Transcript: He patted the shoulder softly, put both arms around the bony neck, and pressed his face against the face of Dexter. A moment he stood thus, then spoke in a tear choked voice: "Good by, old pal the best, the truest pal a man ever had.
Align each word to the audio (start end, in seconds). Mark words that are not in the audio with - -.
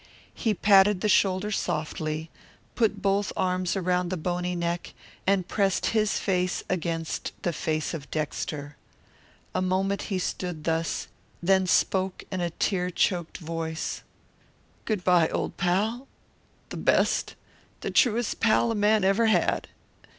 He 0.33 0.55
patted 0.55 1.01
the 1.01 1.07
shoulder 1.07 1.51
softly, 1.51 2.31
put 2.73 3.03
both 3.03 3.31
arms 3.37 3.75
around 3.75 4.09
the 4.09 4.17
bony 4.17 4.55
neck, 4.55 4.95
and 5.27 5.47
pressed 5.47 5.85
his 5.93 6.17
face 6.17 6.63
against 6.67 7.31
the 7.43 7.53
face 7.53 7.93
of 7.93 8.09
Dexter. 8.09 8.77
A 9.53 9.61
moment 9.61 10.01
he 10.09 10.17
stood 10.17 10.63
thus, 10.63 11.07
then 11.43 11.67
spoke 11.67 12.23
in 12.31 12.41
a 12.41 12.49
tear 12.49 12.89
choked 12.89 13.37
voice: 13.37 14.01
"Good 14.85 15.03
by, 15.03 15.27
old 15.29 15.55
pal 15.57 16.07
the 16.69 16.77
best, 16.77 17.35
the 17.81 17.91
truest 17.91 18.39
pal 18.39 18.71
a 18.71 18.75
man 18.75 19.03
ever 19.03 19.27
had. 19.27 19.67